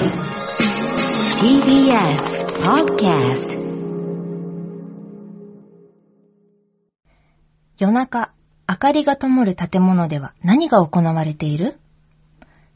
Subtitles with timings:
[0.00, 0.16] TBS
[2.64, 3.60] Podcast
[7.76, 8.32] 夜中、
[8.66, 11.78] 明かりが灯る建物では何が行われている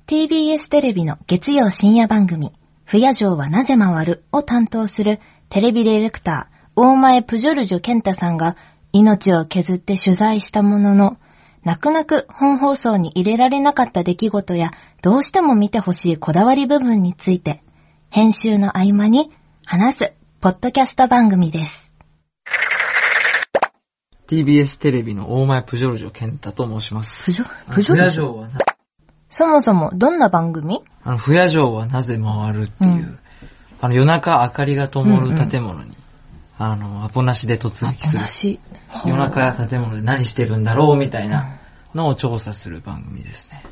[0.06, 2.52] ?TBS テレビの月曜深夜番組、
[2.84, 4.24] 不夜城はなぜ回る？
[4.30, 5.18] を担当する
[5.48, 8.54] テレビディレクター、大前プジョルジョ健太さんが
[8.92, 11.16] 命を削って取材したものの、
[11.64, 14.72] 泣く泣く本放送に入れられなかった出来事や、
[15.04, 17.62] どうしても見てほしいこだわり部分について、
[18.08, 19.30] 編集の合間に
[19.66, 21.92] 話す、ポッドキャスト番組です。
[24.26, 27.26] TBS テレビの大前プジョルジョ健太と申します。
[27.26, 28.32] プジョ、プジョルジョ？
[28.32, 28.58] はな、
[29.28, 30.82] そもそもどんな番組？
[31.02, 33.18] あの、不夜城はなぜ回るっていう、うん
[33.82, 35.94] あの、夜中明かりが灯る建物に、
[36.56, 38.20] あの、アポなしで突撃する。
[38.20, 38.58] 話。
[39.04, 41.58] 夜中建物で何してるんだろうみたいな
[41.94, 43.66] のを調査する番組ですね。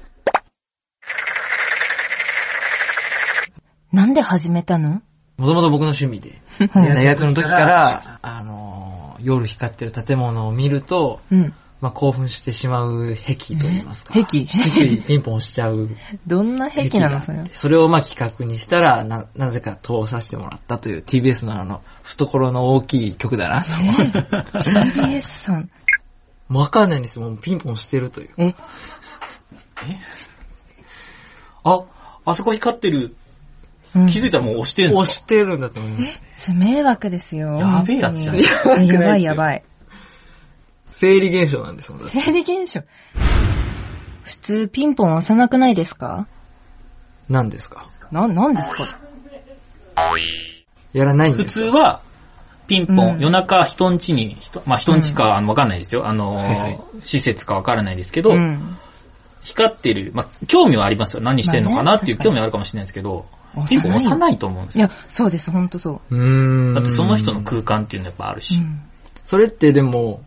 [3.92, 5.02] なんで始めたの？
[5.36, 6.40] もともと僕の趣味で、
[6.74, 11.54] 大学の時から、あの、夜光ってる建物を見ると、うん。
[11.80, 14.14] まあ、興奮してしまう癖と言いますか。
[14.14, 14.46] 癖？
[14.46, 15.90] ついピンポンしちゃう
[16.28, 17.44] どんな癖癖なのそれ。
[17.52, 23.94] それをまあ企画にしたら、な、なぜか通させてもらったという TBS のあの、懐の大きい曲だなと思う。
[23.94, 25.68] TBS さん。
[26.48, 27.28] わかんないんですよ。
[27.28, 28.30] もうピンポンしてるという。
[28.36, 28.54] え、
[31.64, 31.80] あ、
[32.24, 33.16] あそこ光ってる。
[33.94, 35.24] うん気づいたらもう押してるんで押すか？
[35.26, 35.98] してるんだと思いま
[36.36, 36.54] す。
[36.54, 37.54] 迷惑ですよ。
[37.58, 38.36] やべえやつじゃん
[38.86, 39.62] やばいやばい。
[40.90, 42.08] 生理現象なんですもん。
[42.08, 42.80] 生理現象。
[44.24, 46.26] 普通ピンポン押さなくないですか？
[47.28, 47.86] 何ですか？
[48.10, 48.98] な、なんですか？
[50.92, 51.60] やらないん普ですか？
[51.66, 52.02] 通は、
[52.66, 56.06] ピンポン、うん夜中人んちに、人まあ人んちか、わかんないですよ。
[56.06, 58.76] あの、はいはい施設かわからないですけど、うん。
[59.42, 61.22] 光ってる、まあ興味はありますよ。
[61.22, 64.86] 何してんのかなっていう興味はあるかもしれないですけど、押ピンポン押さよないと思うんですよ。
[64.86, 66.74] いや、そうです、ほんとそうーん。
[66.74, 68.40] だってその人の空間っていうのやっぱあるう。
[68.40, 68.56] し。
[68.56, 68.82] うん。
[69.24, 70.22] それってでも、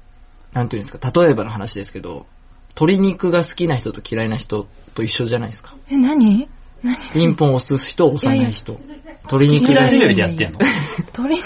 [0.53, 2.25] なんていうんですか、例えばの話ですけど、
[2.69, 5.75] 鶏肉が好きな人と嫌いな人と一緒じゃないですか。
[5.89, 6.47] え、何？
[6.83, 6.97] 何？
[7.13, 8.79] ピンポン押す人、押さない人。
[9.23, 10.15] 鶏肉が嫌いレベル好き。
[10.15, 10.59] でやってんの
[11.13, 11.37] 鳥、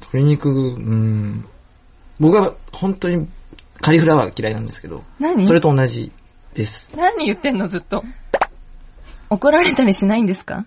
[0.00, 1.44] 鶏肉、うーん。
[2.20, 3.26] 僕は本当に
[3.80, 5.46] カリフラワーが嫌いなんですけど、何？
[5.46, 6.12] それと同じ
[6.54, 6.90] です。
[6.96, 8.04] 何言ってんの、ずっと。
[9.34, 10.66] 怒られたりしないんですか？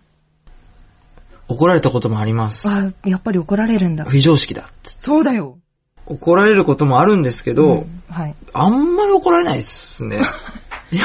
[1.48, 2.68] 怒られたこともあります。
[2.68, 4.04] あ、やっぱり怒られるんだ。
[4.06, 4.70] 非常識だ。
[4.84, 5.58] そうだよ。
[6.06, 8.36] 怒られることもあるんですけど、うんはい。
[8.54, 10.20] あんまり怒られないですね。
[10.92, 11.04] いや、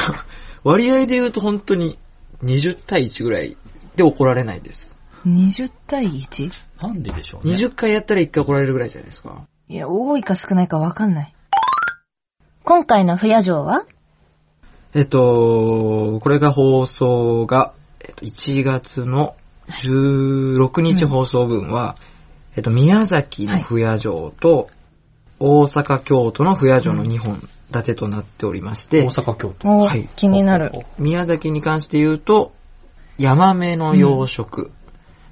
[0.63, 1.97] 割合で言うと本当に
[2.43, 3.57] 20対1ぐらい
[3.95, 4.95] で怒られないです。
[5.25, 6.51] 20対 1?
[6.81, 7.55] なんででしょうね。
[7.55, 9.43] 20回やったら1回怒られるぐらいじゃないですか。
[9.69, 11.33] いや、多いか少ないかわかんない。
[12.65, 13.85] 今回の不夜城は？
[14.95, 19.35] えっと、これが放送が、えっと、1月の
[19.67, 21.95] 16日放送分は、
[22.55, 24.69] えっと、宮崎の不夜城と、
[25.39, 29.67] 大阪、京都の不夜城の2本立てとなっておりまして、大阪京都。
[29.67, 30.71] お、はい気になる。
[30.99, 32.53] 宮崎に関して言うと、
[33.17, 34.69] ヤマメの養殖、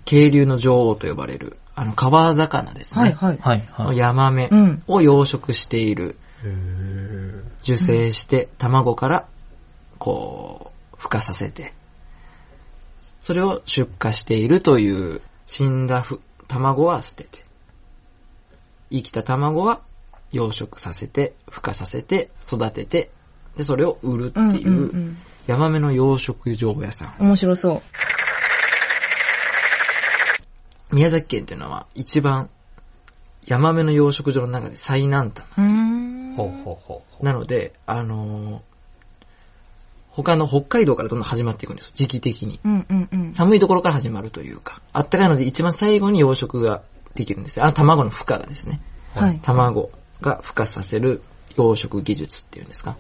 [0.06, 3.02] 渓流の女王と呼ばれる、あの、川魚ですね。
[3.02, 3.38] はいはい。
[3.40, 3.98] はい、はい。
[3.98, 6.18] ヤマメうんを養殖している、
[7.62, 9.28] 受精して卵から、
[10.02, 11.74] こう、孵化させて、
[13.20, 17.46] それを出荷しているという、死んだふ卵は捨てて、
[18.90, 19.82] 生きた卵は
[20.32, 23.12] 養殖させて、孵化させて、育てて、
[23.56, 25.18] で、それを売るってうんうんいうう、ん。
[25.46, 27.14] ヤマメの養殖場屋さん。
[27.20, 27.84] 面白そ
[30.92, 30.96] う。
[30.96, 32.50] 宮崎県っていうのは一番
[33.46, 35.46] ヤマメの養殖場の中で最南端。
[35.60, 36.34] うーん。
[36.36, 37.24] ほうほうほう。
[37.24, 38.71] なので、あのー
[40.12, 41.92] 他の北海道からどんどん始まっていくんですよ。
[41.94, 42.60] 時期的に。
[42.64, 43.34] うんうんうん。
[43.34, 46.84] 寒いところから始まるというか、あったかいので一番最後に養殖が
[47.16, 47.66] できるんですよ。
[47.66, 48.82] あの卵の孵化がですね。
[49.16, 49.40] はい。
[49.42, 49.90] 卵
[50.22, 51.24] が孵化させる
[51.58, 52.98] 養殖技術っていうんですか。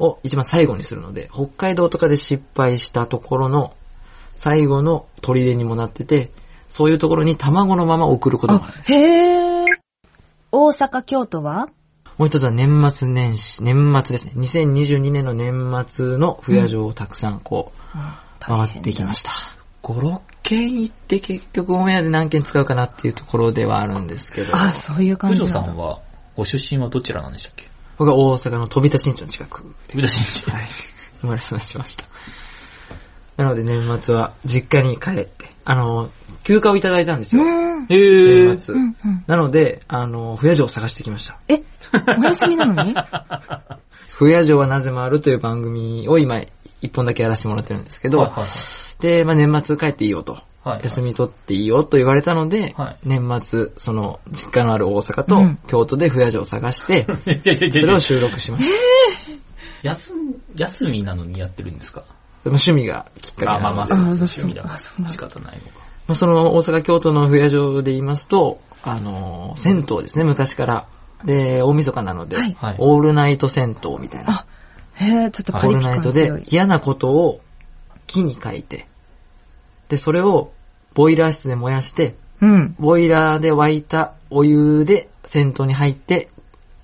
[0.00, 3.74] を一番最後にするので、北海道とかで失敗したところの
[4.34, 6.32] 最後の砦にもなってて、
[6.68, 8.74] そういうところに卵のまま送ることがある。
[8.78, 9.66] あ、へー。
[10.52, 11.68] 大阪、京都は？
[12.20, 14.32] もう一つは年末年始、年末ですね。
[14.36, 17.98] 2022年の年末の不夜城をたくさんこう、
[18.40, 19.30] 回ってきました。
[19.82, 26.02] 5、6件行って結局オンエアで何件使うかなっていうところではあるんですけど、あ、そういう感九じさんは、
[26.36, 27.70] ご出身はどちらなんでしたっけ？
[27.96, 30.52] 僕は大阪の飛び出し新地の近くで、飛び出しに。
[30.52, 30.68] はい、
[31.22, 32.04] 生まれ育ちました。
[33.38, 36.10] なので年末は実家に帰って、あの、
[36.44, 37.42] 休暇をいただいたんですよ。
[37.42, 37.84] うん。
[37.84, 38.60] へー年。
[38.60, 38.74] 末。
[38.74, 39.24] うんうん。
[39.26, 41.38] なので、あの、不夜城を探してきました。
[41.48, 41.62] え、
[42.18, 42.94] お休みなのに？
[44.16, 46.40] 冬夜城はなぜもあるという番組を今、
[46.82, 48.44] 一本だけやらせてもらってるんですけど、はいはい
[49.00, 50.32] で、まあ、年末帰っていいよと。
[50.32, 57.40] はいはい休み取っていいよと言われたので、はい年末、その、実家のある大阪とうん京都で冬夜城を探して、 い。
[57.40, 58.70] ちょちょちょちょそれを収録しました。
[59.82, 60.12] 休、
[60.56, 62.02] 休みなのにやってるんですか？
[62.02, 65.89] まあ趣味がきっかけなのであ、まあまあ、そうあ趣味だから仕方ないのか。
[66.06, 70.86] まあ、その大阪、京都の冬夜城で言いますと、あのー銭湯ですね、昔から。
[71.24, 74.30] で、大晦日なので、はいはいオールナイト銭湯みたいな。
[74.32, 74.46] あ、
[74.94, 76.12] へえ、ちょっとオパリピールナイト。
[76.12, 77.40] で嫌なことを
[78.06, 78.86] 木に書いて、
[79.88, 80.52] で、それを
[80.94, 82.74] ボイラー室で燃やして、うん。
[82.78, 86.28] ボイラーで沸いたお湯で銭湯に入って、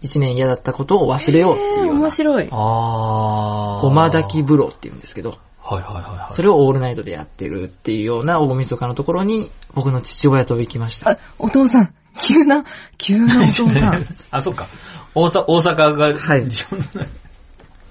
[0.02, 2.48] 一年嫌だったことを忘れようってえー、いう面白い。
[2.50, 3.80] あー。
[3.80, 6.32] ごま炊き風呂って言うんですけど、はいはいはいはい。
[6.32, 11.10] それをオールナイトでやってるっていうような大晦日のところに、僕の父親と行きました。
[11.10, 11.94] あ、お父さん。
[12.20, 12.64] 急な、
[12.98, 14.04] 急なお父さん。
[14.30, 14.68] あ、そっか。
[15.14, 16.48] 大阪、大阪が、はい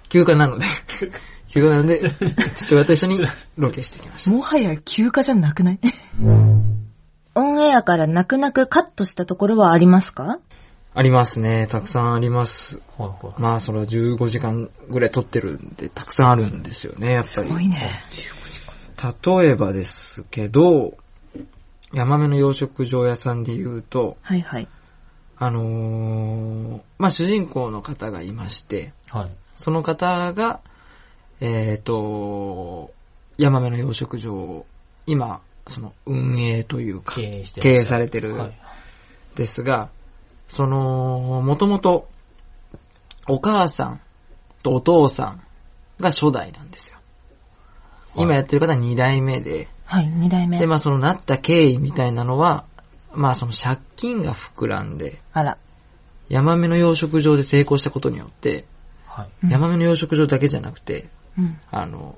[0.10, 0.66] 休暇なので、
[1.50, 2.01] 休暇なので、
[2.56, 3.22] 父親と一緒に
[3.57, 4.30] ロケしてきました。
[4.31, 5.80] もはや休暇じゃなくない？
[7.38, 10.39] オンエアから泣く泣くカットしたところはありますか？
[10.97, 11.68] ありますね。
[11.68, 12.80] たくさんあります。
[12.97, 17.50] はいはいまあ、それは15時間ぐらい撮ってるんで、たくさんあるんですよね、やっぱすり。
[17.50, 17.92] ごいね。
[19.27, 20.97] 例えばですけど、
[21.94, 24.69] ヤマメの養殖場屋さんで言うと、はいはい。
[25.38, 29.31] あのーまあ、主人公の方がいまして、はい。
[29.57, 30.62] その方が、
[31.41, 32.94] えっ、と、
[33.38, 34.65] ヤマメの養殖場を、
[35.06, 38.57] 今、その運営というか、経営されてるはい。
[39.36, 39.89] ですが、
[40.47, 42.07] その、もともと、
[43.27, 44.01] お母さん
[44.62, 45.42] とお父さん
[46.00, 46.97] が初代なんですよ。
[48.15, 50.59] 今やってる方は二代目で、はい、二代目。
[50.59, 52.65] で、まあそのなった経緯みたいなのは、
[53.13, 55.57] まあその借金が膨らんで、あら。
[56.27, 58.65] ヤマメの養殖場で成功したことによって、
[59.07, 59.30] はい。
[59.44, 61.59] うんヤマメの養殖場だけじゃなくて、うん。
[61.71, 62.18] あの、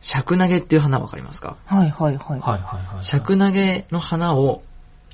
[0.00, 1.56] 尺投げっていう花わかりますか？
[1.66, 2.38] はいはいはい。
[2.38, 2.60] はいはい
[2.94, 3.02] はい。
[3.02, 4.62] 尺投げの花を、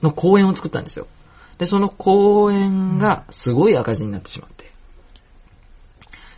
[0.02, 1.06] の公園を作ったんですよ。
[1.60, 4.72] で、その公園がすごい赤字になってしまって。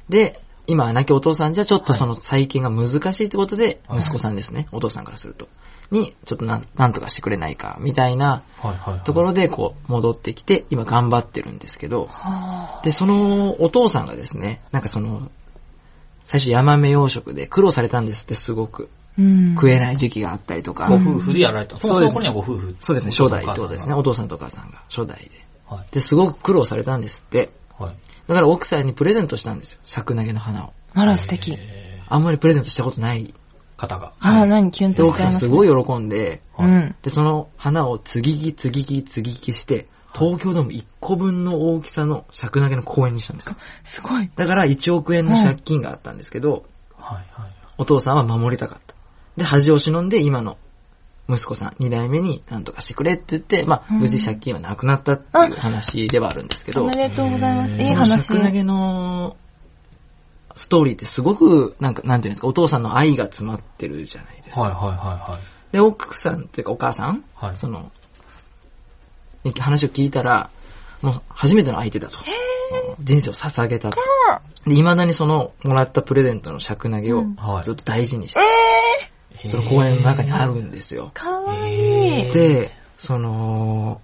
[0.08, 5.48] で、今、亡きお父さんじゃちょっとその再建が難しいってことで、はい息子さんですね、お父さんからすると。
[5.92, 8.42] に、ちょっとなんなんとかしてくれないか、みたいな。
[9.04, 15.30] ところで、こう、戻ってきて、今頑張ってるんですけど、はで、そのお父さんがですね、なんかその、
[16.24, 18.90] 最初ヤマメ養殖で苦労されたんですって、すごく。
[19.16, 20.88] 食えない時期があったりとか。
[20.88, 21.78] ご夫婦でやられた。
[21.78, 22.76] そそうですの頃にはご夫婦。
[22.80, 23.92] そうですね、初代ってことですね。
[23.92, 25.24] はお父さんとお母さんが初代で。
[25.24, 25.92] い。
[25.92, 27.50] で、すごく苦労されたんですって。
[27.78, 27.94] はい。
[28.26, 29.80] だから奥さんにプレゼントしたんですよ。
[29.84, 30.72] 尺投げの花を。
[30.94, 31.54] あら素敵。
[31.58, 33.26] えあんまりプレゼントしたことない。
[33.26, 33.34] ー
[33.82, 34.12] 方が。
[34.20, 36.94] あら、何キュンで、奥さんとしちゃいますすごい喜んで、うん。
[37.02, 43.56] で、その花を継ぎ木、継ぎ木、継ぎ木して、東京ドーム1個分の大きさの尺投げの公園にしたんですよ。
[43.82, 44.30] すごい。
[44.36, 46.64] だから1億円の借金があったんですけど、
[46.96, 47.52] はいはい。
[47.78, 48.91] お父さんは守りたかった。
[49.36, 50.58] で、恥を忍んで今の
[51.28, 57.74] 息子さん、二代目に何とかしてくれって言って、まあ、無事借金はなくなったっていう話ではあるんですけど、おめでとうございます。
[57.74, 57.84] いい
[58.22, 59.36] その投げの
[60.54, 64.62] ストーリーってすごく、なんか、なんていうんですか、お父さんの愛が詰まってるじゃないですか。
[64.62, 65.72] はいはいはいはい。
[65.72, 67.90] で、奥さんというかお母さん、はいその、
[69.44, 70.50] に話を聞いたら、
[71.00, 72.18] もう初めての相手だと。
[73.00, 73.98] 人生を捧げたと。
[74.66, 78.40] で、未だにその、もらったプレゼントの尺投げをはいずっと大事にして、
[79.46, 81.10] その公園の中にあるんですよ。
[81.14, 82.32] かわいい。
[82.32, 84.00] で、その、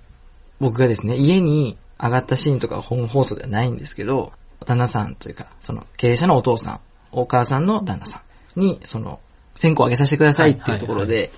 [0.61, 4.33] 僕がですね、家に上がったシーンとかは本放送ではないんですけど、
[4.67, 6.81] 旦那さんというか、その経営者のお父さん、
[7.13, 8.23] お母さんの旦那さ
[8.57, 9.21] んに、その、
[9.55, 11.31] 線香をあげさせてくださいっていうところで、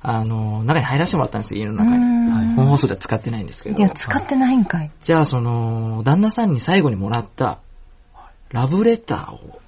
[0.00, 2.04] あの、中に入らせてもらったんですよ、家の中に。
[2.04, 2.12] うん
[2.54, 3.80] 本放送では使ってないんですけどい。
[3.80, 4.90] や、使ってないんかい。
[5.00, 7.60] じゃあ、その、旦那さんに最後にもらった、
[8.50, 9.61] ラブレターを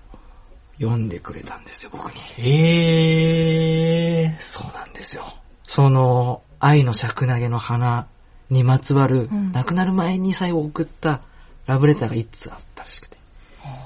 [0.80, 2.20] 読んでくれたんですよ、僕に。
[2.38, 5.24] えそうなんですよ。
[5.62, 8.06] その、愛の尺投げの花
[8.50, 11.20] にまつわる、うん亡くなる前に最後送った
[11.66, 13.18] ラブレターが一通あったらしくて。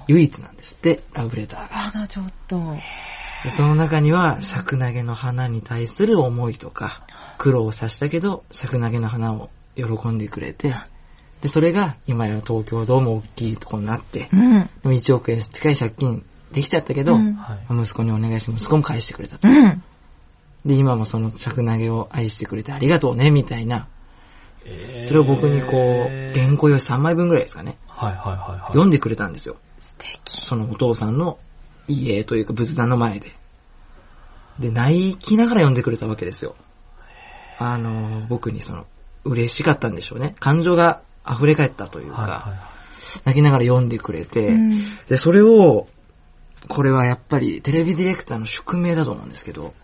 [0.09, 1.91] 唯一なんですって、ラブレターが。
[1.95, 2.77] まだちょっと。
[3.45, 7.03] でその中には、尺投げの花に対する思いとか、
[7.37, 10.75] 苦労をさしたけど、尺投げの花を喜んでくれて、
[11.43, 14.71] で、それが今や東京ドーム大きいところになってう、ん。
[14.83, 17.59] でも1億円近い借金できちゃったけど、うんはい。
[17.71, 19.49] 息子にお願いして息子も返してくれたと。
[19.49, 19.83] うん。
[20.65, 23.89] で、今もその尺投げを愛してくれてありがとうね、みたいな。
[25.05, 27.79] それを僕にこう、原稿用紙3枚分ぐらいですかね。
[27.87, 28.61] はいはいはいはい。
[28.69, 29.57] 読んでくれたんですよ。
[29.79, 30.41] 素敵。
[30.41, 31.39] そのお父さんの
[31.87, 33.33] 家というか仏壇の前で。
[34.59, 36.55] で、泣きながら読んでくれたわけですよ。
[37.59, 38.87] あの、僕にその、
[39.25, 40.35] 嬉しかったんでしょうね。
[40.39, 42.79] 感情が溢れ返ったというか、はいは
[43.25, 44.71] 泣きながら読んでくれて、うん
[45.07, 45.87] で、それを、
[46.69, 49.75] これはやっぱりテレビディレクターの宿命だと思うんですけど、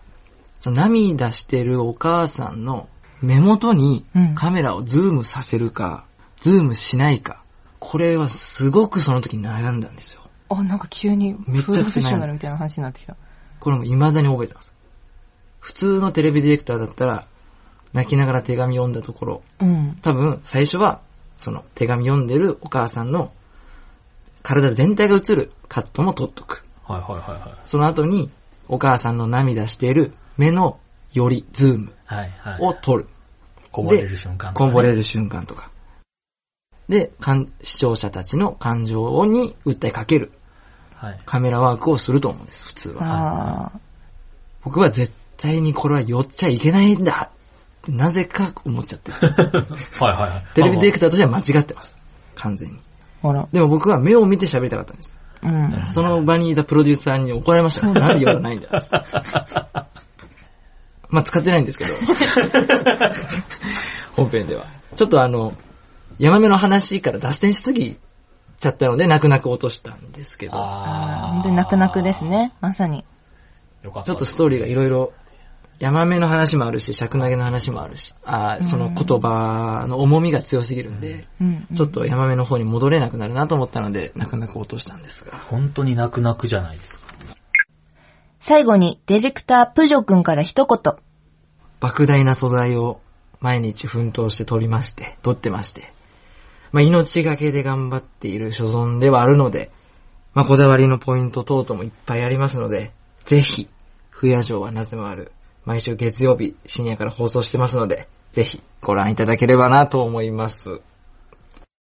[0.59, 2.87] その涙してるお母さんの
[3.21, 6.05] 目元にうんカメラをズームさせるか、
[6.37, 7.43] ズームしないか、
[7.79, 10.21] これはすごくその時悩んだんですよ。
[10.49, 13.15] あ、なんか急にめちゃくちゃプロフェッショナルみたいな話になってきた。
[13.59, 14.73] これも未だに覚えてます。
[15.59, 17.25] 普通のテレビディレクターだったら、
[17.93, 19.97] 泣きながら手紙読んだところ、うん。
[20.01, 21.01] 多分最初は、
[21.37, 23.31] その手紙読んでるお母さんの
[24.43, 26.64] 体全体が映るカットも撮っとく。
[26.87, 27.57] はいはいはいはい。
[27.65, 28.29] その後に、
[28.67, 30.79] お母さんの涙している目の
[31.13, 32.61] よりズームはいはい。
[32.61, 33.07] を撮る。
[33.71, 35.69] こぼれる瞬間とかねこぼれる瞬間とか。
[36.87, 40.31] で、かん視聴者たちの感情に訴えかける
[40.95, 41.19] はい。
[41.25, 43.03] カメラワークをすると思うんです、普通は。
[43.03, 43.79] ああ。
[44.63, 49.17] 僕は絶対にこれは寄っちゃいけないんだってなぜか思っちゃってる。
[49.99, 50.45] はいはいはい。
[50.53, 51.97] テレビディレクターとしては間違ってます。
[52.35, 52.77] 完全に。
[53.21, 53.47] ほら。
[53.51, 55.17] でも僕は目を見て喋りたかったんです。
[55.43, 55.85] うん。
[55.89, 57.87] その場にいたプロデューサーに怒られました。
[57.87, 58.69] なんで言わないんだ
[61.09, 61.93] まあ使ってないんですけど。
[64.15, 64.65] 本編では。
[64.95, 65.53] ちょっとあの、
[66.17, 67.97] 山目の話から脱線しすぎ
[68.59, 72.23] ちゃったので、泣く泣く落としたんですけど、ああ、本当に泣く泣くです。
[72.25, 72.53] ね。
[72.61, 73.03] まさに。
[73.83, 74.07] よかった。
[74.07, 75.13] ちょっとストーリーがいろいろ、
[75.79, 81.67] 山目の話もあるし、尺投げの話もあるし、あーその言葉の重みが強すぎるんで、うん。
[81.75, 85.37] ちょっと山目の方に戻れなくなるなと思ったので、泣く泣く落としたんですが。
[85.37, 87.13] 本当に泣く泣くじゃないですか。
[88.39, 90.93] 最後に、ディレクタープジョ君から一言。
[91.81, 93.01] 莫大な素材を
[93.41, 95.93] 毎日奮闘して撮りまして、撮ってまして、
[96.71, 99.71] まあ、命がけで頑張っている所存ではあるので、
[100.33, 102.91] まあ、こだわりのポイント等々もいっぱいありますので、
[103.23, 103.69] ぜひ、
[104.09, 105.31] 不夜城はなぜもある、
[105.65, 110.81] 毎週月曜日深夜から放送してますので、ぜひご覧いただければなと思います。